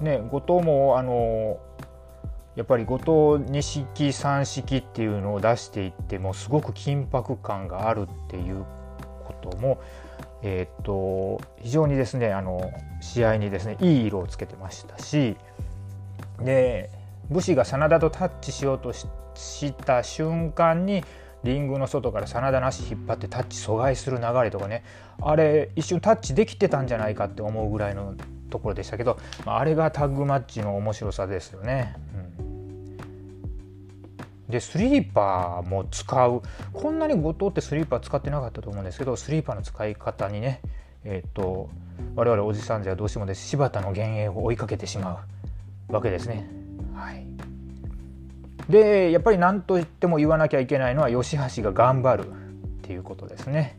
[0.00, 1.58] ね後藤もあの
[2.56, 8.64] やっぱり後藤二式三式っていうのを出していってもすごく緊迫感があるっていう
[9.24, 9.80] ことも、
[10.42, 15.36] えー、っと非常にですねあの試合にですねいい色をつけてましたし
[16.40, 16.90] で
[17.30, 19.06] 武士が真田とタッチしようとし
[19.84, 21.04] た瞬間に
[21.44, 24.84] リングの外から真田の足引っ張ってタッチ阻害する流れとかね
[25.22, 28.14] あれ一瞬タッチできてたんじゃないかって思うぐらいの
[28.50, 31.96] ところでしたけど、まあ、あれがタッグマッチの面白さですよね。
[32.34, 32.50] うん
[34.50, 40.60] でスリーパーも使うこんなに後藤ってスリーパー使ってなかったと思うんですけどスリーパーの使い方にね
[41.04, 41.70] えっ、ー、と
[42.14, 45.24] 我々おじさんじゃどうしてもです柴田の幻影を追いかけてしま
[45.88, 46.48] うわけですね。
[46.94, 47.24] はい、
[48.68, 52.32] でやっぱり何と言っても言わなきゃいけないのは吉橋が頑張るっ
[52.82, 53.78] ていうことですね。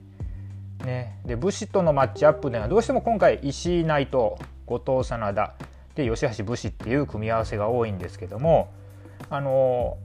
[0.85, 4.35] ねで武士とのマッチアップではどうしても今回石井内藤
[4.79, 5.55] 後藤真田
[5.95, 8.71] で吉橋武士っていう組み合わせが多いんですけども
[9.29, 9.97] あの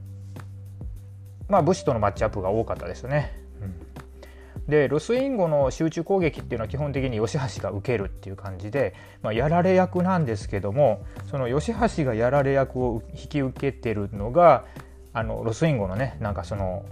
[1.49, 3.31] まあ、武士とのマッチアップが多かったですね。
[3.61, 14.65] うん、でロスインゴの集中攻撃っていうのは基本的に吉橋が受けるっていう感じで、まあ、やられ役なんですけどもその吉橋がやられ役を引き受けてるのが
[15.13, 16.83] あのロスインゴのねなんかその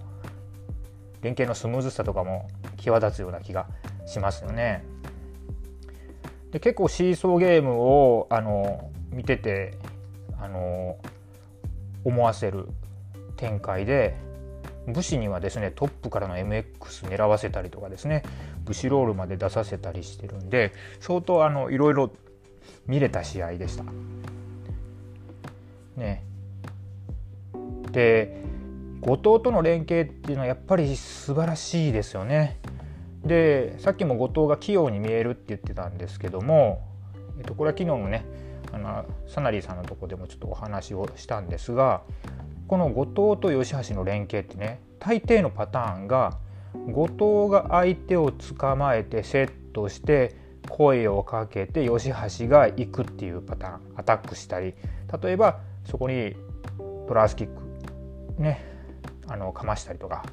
[1.21, 3.67] 連携のスムーズさとかも際立つような気が
[4.05, 4.85] しますよね。
[6.55, 9.73] で結構シーソーゲームをあの見てて
[10.39, 10.97] あの
[12.05, 12.69] 思わせる
[13.35, 14.15] 展開で
[14.87, 18.23] 武士にはですねトップからの MX 狙わせたりとかですね
[18.63, 22.09] 武士ロールまで出させたりしてるんで相当あのいろいろ
[22.87, 23.83] 見れた試合でした。
[25.97, 26.23] ね、
[27.91, 28.41] で
[29.01, 32.61] 後藤との連携っていうのはやっぱり素晴らしいですよね。
[33.25, 36.87] でさっきも後藤が器用に見えるって言ってたんですけども、
[37.37, 38.25] えっと、これは昨日のね
[38.71, 42.03] あのサナリーさんのとこでもちょっとお話をしたんですが
[42.67, 46.37] この後藤と吉橋の連携ってね大抵のパターンが
[46.91, 50.35] 後藤が相手を捕まえてセットして
[50.69, 54.73] 声をかけて吉橋が行くっていうパターンアタックしたり
[55.21, 56.35] 例えばそこに
[57.07, 58.65] トラースキックね
[59.27, 60.25] あのかましたりとか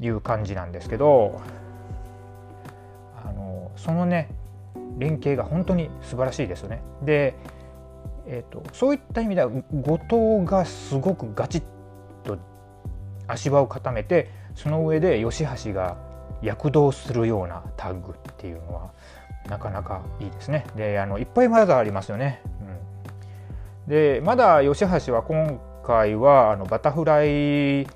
[0.00, 1.40] いう感じなんですけど
[3.76, 4.28] そのね
[4.98, 6.82] 連携が本当に素晴らしいですよね。
[7.02, 7.34] で
[8.28, 11.62] えーと、そういった意味では後藤がすごくガチッ
[12.24, 12.38] と
[13.28, 15.96] 足場を固めてその上で吉橋が
[16.42, 18.90] 躍動するようなタッグっていうのは
[19.48, 20.66] なかなかいいですね。
[20.76, 22.42] であのいっぱいまだありますよね。
[23.86, 27.86] うん、でまだ吉橋は今回はあのバタフライ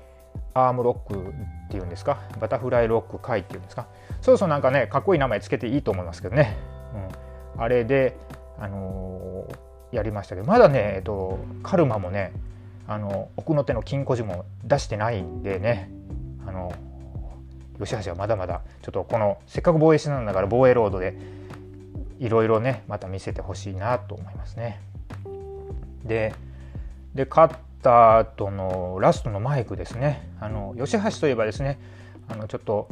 [0.53, 2.17] アームロックっていうんですか？
[2.39, 3.87] バタフライロック回っていうんですか？
[4.21, 6.57] そうそうなんかねかっこいい名前つけていいと思いますけどね。
[7.55, 8.17] うん、あれで
[8.59, 12.31] あのーやりましたけどまだね、えっと、カルマもね
[12.87, 15.91] あの奥の手の金庫寺も出してないんでね
[16.47, 16.73] あの
[17.77, 21.17] 吉橋はまだまだちょっとこのせっかく防衛しなんだから防衛ロードで
[22.19, 24.79] いろいろねまた見せてほしいなと思いますね。
[26.05, 26.33] で
[27.13, 30.29] で勝った後のラストのマイクですね。
[30.39, 31.79] あの吉橋といえばですね
[32.29, 32.87] あのちょっと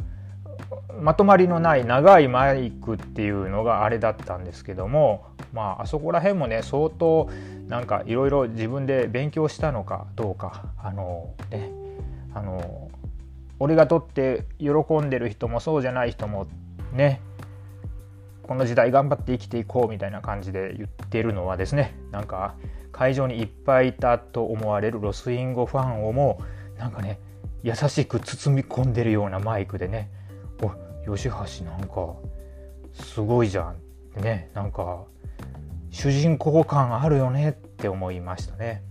[1.00, 7.28] まとまりのない長いマイクっていうのがあれだったんですけどもまああそこら辺もね相当
[7.68, 11.70] なんかいろいろ自分で勉強したのかどうかあのね
[12.34, 12.90] あの
[13.58, 14.70] 俺が撮って喜
[15.04, 16.46] んでる人もそうじゃない人も
[16.92, 17.20] ね
[18.42, 22.54] この時代頑張って生きていこうみたいな感じで言ってるのはですねなんか
[23.00, 26.42] 会場にいっぱいいたと思われるロスインゴファンをも
[26.76, 27.18] なんかね
[27.62, 30.10] 優しく包み込んでるようなマイクでね
[31.06, 32.12] 「お吉橋なんか
[32.92, 33.76] すごいじゃん」っ
[34.16, 35.04] てねなんか
[35.90, 38.82] 主人公感あるよねって思いましたね。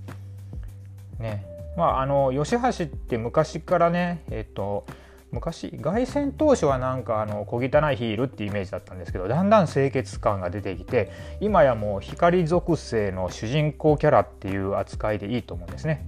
[1.19, 1.45] ね
[1.77, 4.87] まああの吉橋って昔からねえっと
[5.31, 7.61] 昔凱旋当初はなんかあの小汚
[7.91, 16.07] いヒールってイメージだったんですけどだんだん清潔感が出てきて今やもう光属性の主人公キャラっていう扱いでいいと思うんですね。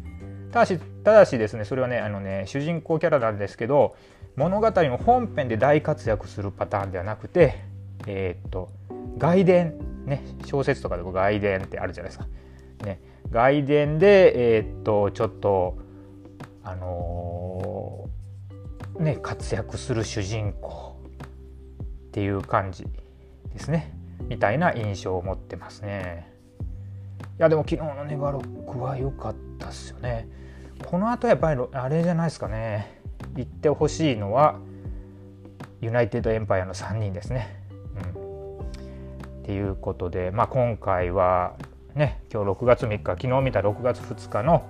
[0.52, 3.96] ただしただしですねそれはねあのね主人公キャラなんですけど
[4.36, 7.60] 物語の本編で大活躍するパターンではなくて
[8.08, 8.70] えー、っと
[9.18, 12.28] 外伝ね小説とかでも外伝ってあるじゃないですか。
[12.84, 15.78] ね、外伝で、えー、っとちょっと
[16.64, 18.11] あのー、
[18.99, 22.86] ね活躍する主人公っていう感じ
[23.54, 23.93] ですね
[24.27, 26.32] みたいな印象を持ってますね。
[27.39, 30.27] いやでも昨日のネバロックは良かったっすよね。
[30.86, 32.99] この後やっぱりあれじゃないですかね
[33.36, 34.60] 言ってほしいのは
[35.80, 37.63] ユナイテッドエンパイアの3人ですね。
[38.15, 38.65] うん、っ
[39.43, 41.56] ていうことで、まあ、今回は
[41.95, 44.63] ね今日6月3日昨日見た6月2日の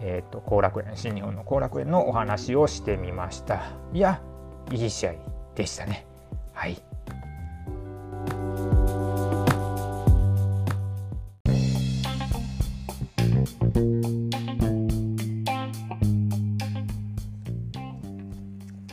[0.00, 3.62] えーと、後楽園新日本の後楽園のお話をしてみました。
[3.92, 4.20] いや
[4.70, 5.14] いい試合
[5.54, 6.06] でしたね。
[6.52, 6.76] はい。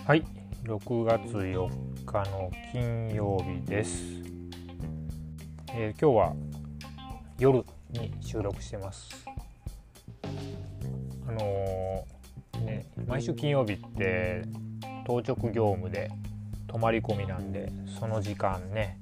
[0.06, 0.24] はい。
[0.66, 1.70] 6月4
[2.06, 4.04] 日の金曜日です、
[5.74, 6.36] えー、今日は
[7.38, 9.25] 夜に収録してます。
[11.36, 12.06] の、
[12.66, 14.44] ね毎週金曜日って
[15.06, 16.10] 当直業務で
[16.68, 19.00] 泊まり込みなんでその時間ね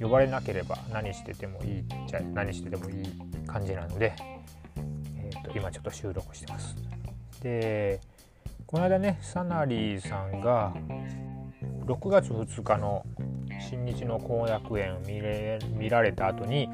[0.00, 3.06] 呼ばれなければ何しててもいいじゃ何しててもいい
[3.46, 4.14] 感じなので、
[5.16, 6.76] えーと、今ちょっと収録してます。
[7.42, 8.00] で
[8.66, 10.74] この間ねサナリーさんが
[11.86, 13.04] 6月2日の
[13.60, 16.68] 新日の後楽園を見れ見られた後に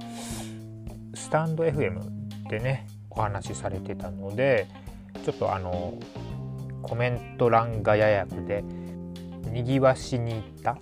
[1.14, 4.66] スタンド FM でねお話しされてたので
[5.24, 5.94] ちょっとあの
[6.82, 8.62] コメント欄がややくで
[9.50, 10.72] にぎわしに行った？
[10.72, 10.76] っ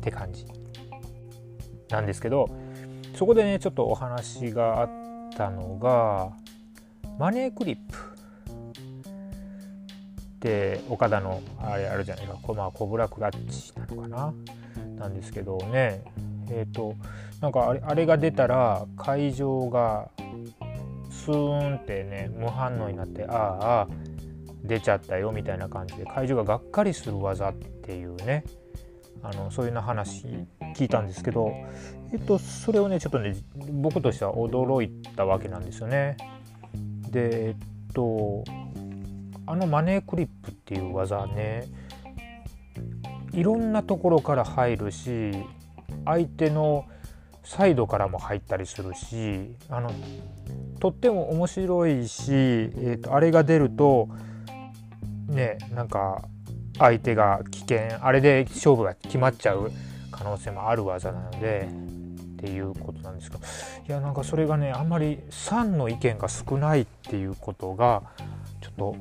[0.00, 0.46] て感じ。
[1.90, 2.48] なんですけど
[3.14, 4.90] そこでねちょっとお話があっ
[5.36, 6.32] たのが
[7.18, 7.96] マネークリップ。
[10.36, 12.36] って岡田のあれあるじゃないか。
[12.42, 14.34] こまあコブラクラッチなのかな？
[14.96, 16.02] なんですけどね。
[16.50, 16.94] えっ、ー、と
[17.40, 20.10] なんかあれあれが出たら会場が
[21.10, 23.88] スーンってね無反応になってああ
[24.64, 28.44] 出ちゃったよみたいな感じで会場ががっかりする技っていうね
[29.22, 30.24] あのそういうな話
[30.76, 31.52] 聞いたんですけど、
[32.12, 33.34] えっと、それをねちょっとね
[33.72, 36.16] 僕としては驚いたわけなんですよね。
[37.10, 38.44] でえっと
[39.46, 41.64] あのマネークリップっていう技ね
[43.32, 45.32] いろんなところから入るし
[46.06, 46.86] 相手の
[47.44, 49.90] サイドからも入ったりするしあの
[50.80, 54.08] とっても面白いし、えーと、あれが出ると
[55.28, 56.22] ねなんか
[56.78, 59.70] 相手が危険あれで勝負が決まっちゃう
[60.10, 61.68] 可能性もある技なので
[62.36, 63.44] っていうことなんですけど
[63.88, 68.02] いやなんかそれがねあんまり3の意見が少ないっていうことが
[68.60, 68.96] ちょっと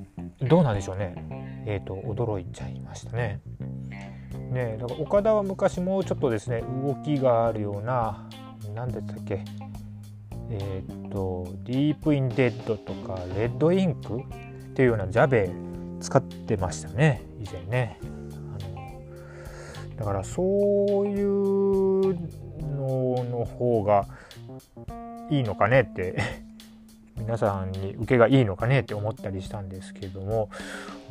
[0.45, 3.41] どうなんでしょうねえっ、ー、と驚いちゃいましたね。
[4.51, 8.27] ねだから岡田は昔もうちょっとですね動きがあるような
[8.73, 9.43] 何でしたっけ
[10.49, 15.49] えっ、とディープインデッドとかレッドインクっていうようなジャベ
[15.99, 17.99] 使ってましたね以前ね。
[18.01, 18.05] あ
[18.75, 19.01] の
[19.97, 20.41] だからそ
[21.03, 22.13] ういう
[22.61, 24.05] のの方が
[25.31, 26.17] いいのかねって
[27.17, 30.49] 皆さんに受けがいいのかねって思ったりしたんですけども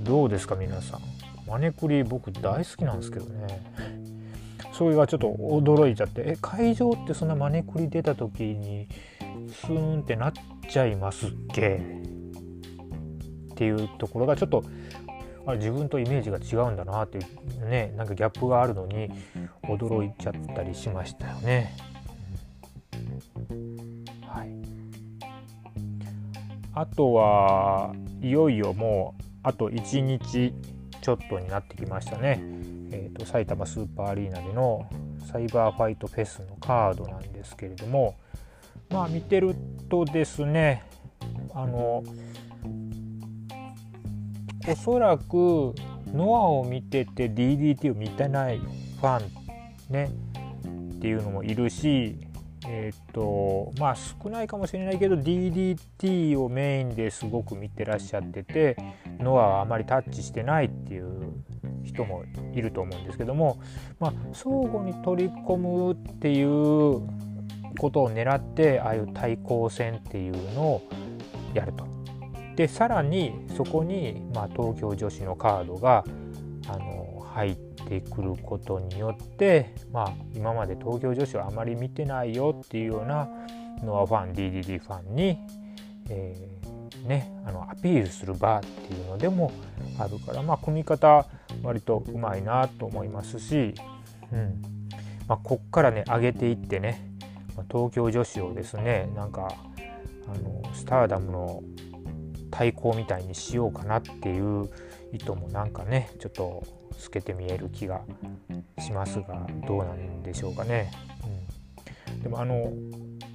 [0.00, 1.00] どうですか皆さん。
[1.46, 3.62] マネクリ僕大好きなんですけどね。
[4.72, 6.22] それがちょっと驚いちゃって。
[6.26, 8.88] え会場ってそんなマネクリ出た時に
[9.50, 10.32] スーンってなっ
[10.68, 11.80] ちゃいますっけ？
[13.52, 14.64] っていうところがちょっと
[15.46, 17.20] あ自分とイメージが違うんだなってい
[17.62, 19.10] うねなんかギャップがあるのに
[19.62, 21.76] 驚いちゃったりしましたよね。
[24.26, 24.50] はい、
[26.74, 30.52] あとはいよいよもうあと1日
[31.04, 32.40] ちょっとになってきましたね。
[32.90, 34.88] えーと、埼玉スーパーアリーナでの
[35.30, 38.16] サイバーファイトフェスのカードなんですけれども
[38.88, 39.54] まあ見てる
[39.90, 40.82] とですね
[41.52, 42.02] あの
[44.66, 45.74] おそらく
[46.14, 50.10] ノアを見てて DDT を見てないファンね
[50.96, 52.16] っていうのもいるし
[52.66, 58.78] えっ、とまあ少ないかもしれないけど DDT をメインですごく見てらっしゃってて
[59.20, 61.32] ノアはあまりタッチしてないっていう
[61.84, 63.60] 人もいると思うんですけども、
[64.00, 67.02] まあ、相互に取り込むっていう
[67.78, 70.82] ことを狙ってああいう対抗戦っていうのを
[71.52, 71.86] やると。
[72.56, 76.04] でさらにそこに、まあ、東京女子のカードが
[76.68, 83.28] あの入ってくることによって、まあ、今まで東京女子はあまり見てないよっていうような
[83.82, 85.38] ノアファン DDD ファンに、
[86.08, 86.53] えー、
[87.04, 89.52] ね、あのアピールする場っていうのでも
[89.98, 91.26] あるから、まあ、組み方
[91.62, 93.74] 割とうまいなと思いますし、
[94.32, 94.62] うん
[95.28, 97.10] まあ、こっからね上げていってね
[97.70, 99.54] 東京女子をですねなんか
[100.26, 101.62] あのスターダムの
[102.50, 104.70] 対抗みたいにしようかなっていう
[105.12, 106.64] 意図もなんかねちょっと
[106.98, 108.02] 透けて見える気が
[108.78, 110.90] しますがどうなんでしょうかね。
[112.08, 112.72] うん、でもあの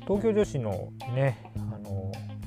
[0.02, 1.89] 東京女子のねあの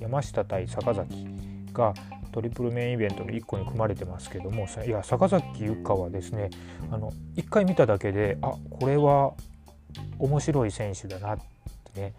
[0.02, 1.26] 山下対坂崎
[1.72, 1.94] が
[2.32, 6.50] トリプルメインイベントの1個に組まれてますけどもいや坂崎優香はですね
[6.90, 9.34] あの1回見ただけであこれは
[10.18, 11.38] 面白い選手だなっ
[11.94, 12.14] てね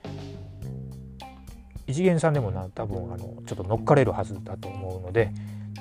[1.88, 5.32] 異次元さんでもな多分あのちょっと乗っかれるはずだと思うので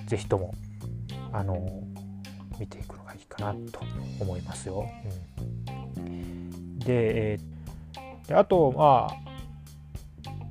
[0.07, 0.55] 是非とも
[1.33, 1.83] あの
[2.59, 3.81] 見ていくのがいいかなと
[4.21, 4.89] 思いますよ。
[5.97, 7.39] うん、で,、
[8.27, 9.32] であとまあ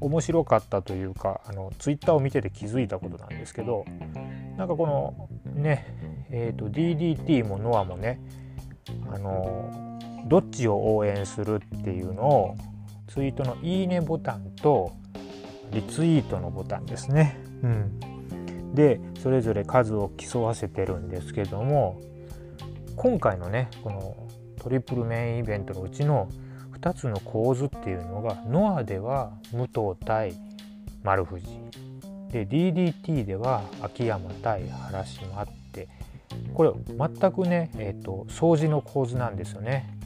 [0.01, 3.85] 面白かったというかあのツイッターを見てて気づいたことなんですけど
[4.57, 8.19] なんかこのねえーと、DDT もノアもね
[9.11, 12.55] あのどっちを応援するっていうのを
[13.07, 14.93] ツイートの「いいね」ボタンと
[15.71, 17.37] リツイートのボタンですね。
[17.63, 21.99] うん、でそれぞれ数を競わせてるんですけども
[22.95, 24.15] 今回のねこの
[24.59, 26.29] トリプルメインイベントのうちの
[26.81, 30.33] 2つの構図っていうのがノアでは武藤対
[31.03, 31.45] 丸藤
[32.31, 35.87] で DDT では秋山対原島って
[36.53, 39.97] これ全くね、えーと、掃除の構図なんですよね。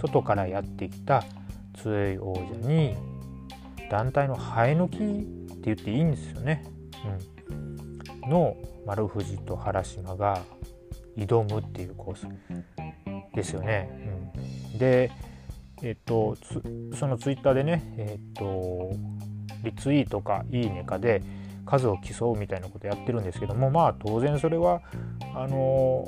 [0.00, 1.24] 外からやってきた
[1.74, 2.96] 強い王者に
[3.90, 4.96] 団体の生え抜き
[5.52, 6.64] って言っていいんですよね。
[8.22, 10.40] うん、の丸藤と原島が
[11.16, 12.26] 挑むっていうコース
[13.34, 13.90] ですよね。
[14.72, 15.10] うん、で、
[15.82, 16.36] えっと、
[16.94, 18.92] そのツイッターでね、えっと、
[19.62, 21.22] リツイートかいいねかで
[21.66, 24.82] 数を競うみたいなことやってるんですけどもまあ当然それは
[25.34, 26.06] あの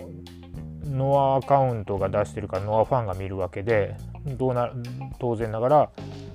[0.85, 3.97] ノアアカウントが出してるからノアファンが見るわけで
[4.27, 4.73] どうな
[5.18, 5.91] 当然ながら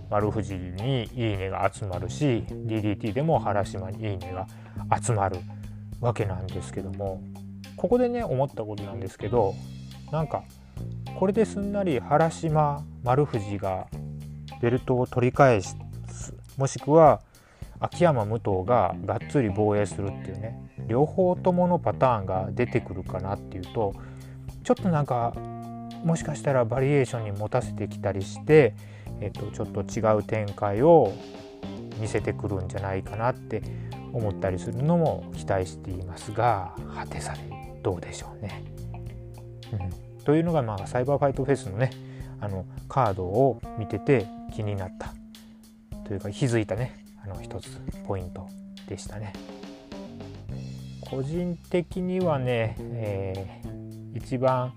[0.09, 4.47] 丸藤に「いいね」が集まるし DDT でも原島に「いいね」が
[5.01, 5.37] 集まる
[5.99, 7.21] わけなんですけども
[7.75, 9.53] ここでね思ったことなんですけど
[10.11, 10.43] なんか
[11.17, 13.87] これですんなり原島丸藤が
[14.61, 15.75] ベルトを取り返す
[16.57, 17.21] もしくは
[17.79, 23.95] 秋山武藤ががっつり防衛するっていうね両方とものパターンが出てくるかなっていうと
[24.63, 25.33] ちょっとなんか
[26.03, 28.75] もしかしたらバリエーションに持たせてきたりして、
[29.19, 31.11] えっと、ちょっと違う展開を
[31.99, 33.63] 見せてくるんじゃないかなって
[34.13, 37.39] 思ったりするのも期待していますが果てされ
[37.81, 38.63] どうでしょうね。
[39.73, 41.89] うん、というのが、まあ、サイバーファイトフェスのね
[42.41, 45.13] あのカードを見てて気になった
[46.03, 47.69] というか気づいたねあの一つ
[48.05, 48.45] ポイント
[48.89, 49.31] でしたね。
[50.99, 54.73] 個人的にはね、えー、一番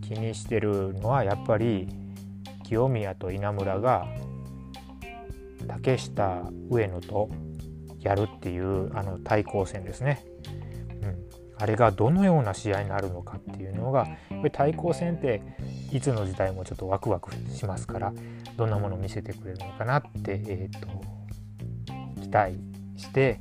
[0.00, 1.86] 気にしてるのはやっぱり
[2.64, 4.06] 清宮と稲村が
[5.68, 7.28] 竹下上野と
[7.98, 10.24] やるっていうあの対抗戦ですね。
[11.60, 14.08] うん、あれがどのような試合になるのかっていうのが
[14.52, 15.42] 対抗戦って
[15.92, 18.12] いつの時代もちょっとワクワクしますから
[18.56, 20.88] どんなものを見せてくれるのかなって、えーと、
[22.20, 22.56] 期待
[22.96, 23.40] して、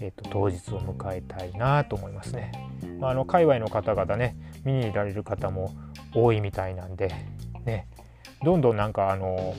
[0.00, 2.52] えーと、当日を迎えたいなと思いますね。
[2.98, 5.74] まあ、あの界隈の方々ね見に行られる方も
[6.14, 7.12] 多いみたいなんで
[7.64, 7.86] ね
[8.42, 9.54] どんどんなんかあの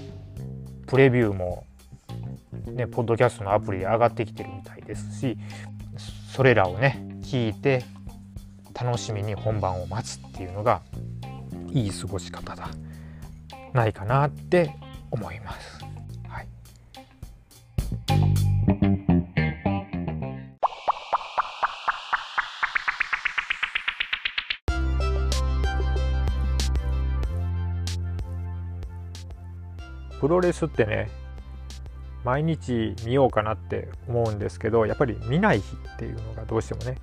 [0.88, 1.66] プレビューも
[2.68, 5.38] ねポッドキャストのアプリで上がってきてるみたいですし
[6.34, 7.84] それらをね聞いて
[8.82, 10.82] 楽しみに本番を待つっていうのが
[11.74, 12.70] いい過ごし方だ
[13.74, 14.74] ないかなって
[15.12, 15.86] 思います。
[16.28, 16.48] はい
[30.22, 31.10] プロレスってね
[32.24, 36.98] 毎日見ようかなって思うんですけどやっぱり見ない日っていうのがどうしてもね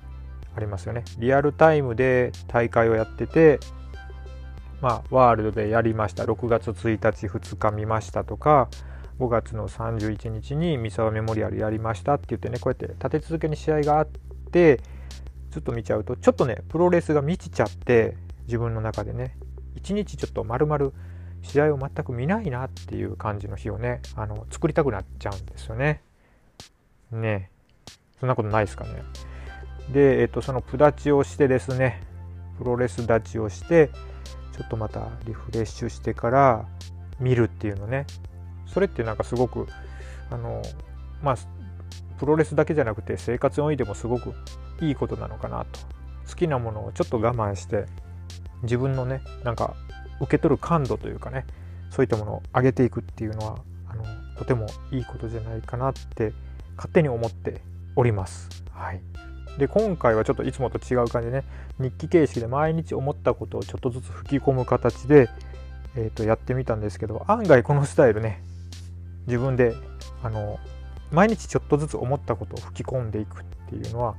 [0.57, 3.59] ありますよねリアルタイムで大会をやってて
[4.81, 8.69] まあ、ワールドでやりました6月1日2日見ましたとか
[9.19, 14.07] 5月の31日に三沢メモリアルやりましたって言ってねこうやって立て続けに試合があっ
[14.51, 14.79] て
[15.49, 19.35] ずっと見ちゃうとちょっとねプロレスが満ちちゃって自分の中でね
[19.75, 20.91] 一日ちょっと丸々
[21.41, 26.01] 試合を全く見ないなっていう感じの日をねあの作りたくなっちゃうんですよね。
[27.11, 27.49] ね
[28.19, 29.03] そんなことないですかね。
[29.91, 32.03] で、えっと、そのプ立ちをしてですね
[32.57, 33.89] プロレス立ちをして
[34.57, 36.65] ちょっとまたリフレッシュしてから
[37.19, 38.05] 見るっていうのね。
[38.65, 39.67] それってなんかすごく
[40.29, 40.61] あの
[41.23, 41.37] まあ
[42.19, 44.33] プロレスだけじゃなくて生活においてもすごく
[44.81, 45.79] いいことなのかなと。
[46.27, 47.85] 好きなものをちょっと我慢して
[48.63, 49.75] 自分のねなんか
[50.19, 51.45] 受け取る感度というかね
[51.89, 54.03] そういったものを上げていくっていうのはあの
[54.37, 56.33] とてもいいことじゃないかなって
[56.75, 57.61] 勝手に思って
[57.95, 58.49] おります。
[58.71, 59.01] はい、
[59.57, 61.43] で今回はちょっといつもと違う感じでね
[61.79, 65.29] 日記形式で毎日思ったことをちょっとずつ吹き込む形で、
[65.95, 68.43] えー、とやってみたんですけど案外このスタイルね
[69.25, 69.73] 自分で
[70.23, 70.59] あの
[71.11, 74.15] 毎日ちょっとずつ思ったことを吹き込んでいくっていうのは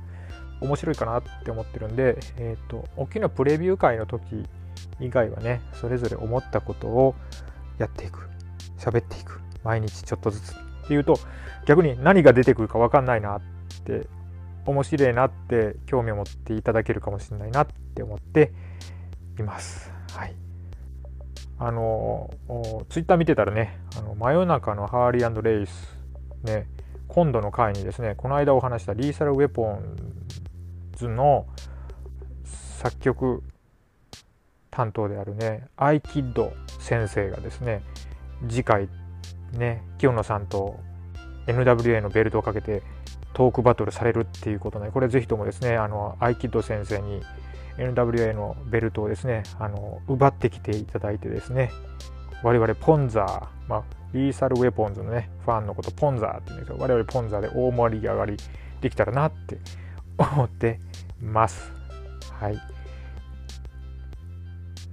[0.61, 4.45] 面白いかなって思ってるんで、えーと、大きなプレビュー会の時
[4.99, 7.15] 以外はねそれぞれ思ったことを
[7.77, 8.27] やっていく
[8.77, 10.55] 喋っていく毎日ちょっとずつっ
[10.87, 11.19] ていうと
[11.65, 13.41] 逆に何が出てくるか分かんないなっ
[13.85, 14.07] て
[14.65, 18.51] 面白いなって興味を持っていただけるかもしれないなって思って
[19.39, 19.91] います。
[20.11, 20.35] はい、
[21.57, 22.29] あの
[22.89, 25.97] ツイッター見てたらねあの真夜中のハーリーレイス
[26.43, 26.67] ね
[27.07, 29.97] 今度の回にですねこの間お話したリーサルウェポン
[30.93, 31.47] ズの
[32.43, 33.43] 作曲
[34.71, 37.83] 担当であるねアイキッド先生がですね
[38.47, 38.89] 次回
[39.53, 40.79] ね清野さんと
[41.51, 42.83] NWA のベルトをかけて
[43.33, 47.21] トークバトルされるっていうことでこれぜひともですねあのアイキッド先生に
[47.77, 51.71] NWA のベルトをですねあの奪ってきていただいてですね
[52.43, 53.83] 我々ポンザー、まあ、
[54.13, 58.37] リーサルウェポンズのねファンのことポンザーって言うんですけど我々ポンザーで大盛り上がり
[58.81, 59.57] できたらなって
[60.17, 60.79] 思って
[61.21, 61.71] ます。
[62.39, 62.55] はい。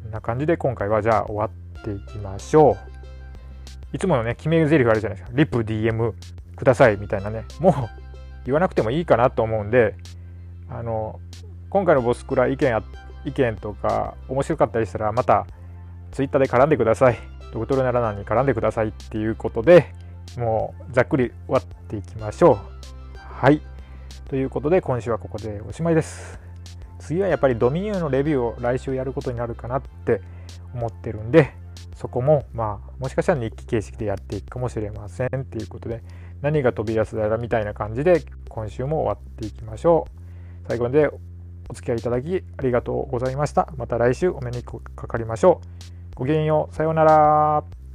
[0.03, 3.97] こんな感じで今回はじゃあ終わっていきましょう。
[3.97, 5.37] いつものね、決め台詞あるじゃないですか。
[5.37, 6.13] リップ DM
[6.57, 7.45] くださいみたいなね。
[7.61, 7.75] もう
[8.45, 9.95] 言わなくてもいいかなと思うんで、
[10.69, 11.21] あの、
[11.71, 12.83] 今回のボスクラ意見
[13.25, 15.47] 意見とか面白かったりしたらまた
[16.13, 17.19] Twitter で絡んでください。
[17.53, 19.93] ドクトルならなんに絡んでくださいっていうことで
[20.37, 22.59] もうざっくり終わっていきましょう。
[23.19, 23.61] はい。
[24.29, 26.47] ということで今週はここでおしまいです。
[27.07, 30.21] 次はやっぱりドミニオンのレビューを来週やることになるかなって
[30.75, 31.53] 思ってるんで
[31.95, 36.03] そこもまあもしかしたら日記形式でやっていくかもしれませんっていうことで
[36.43, 40.07] 何が飛び出すだらみたいな感じで今週も終わっていきましょ
[40.65, 40.69] う。
[40.69, 41.09] 最後まで
[41.69, 43.69] お付き合いいただきありがとうございました。
[43.77, 45.61] また来週お目にかかりましょ
[46.15, 46.17] う。
[46.17, 46.75] ごきげんよう。
[46.75, 47.86] さようなら。